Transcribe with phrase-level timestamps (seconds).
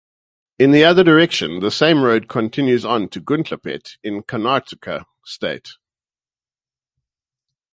[0.57, 5.73] In the other direction, the same road continues on towards Gundlupet in Karnataka State.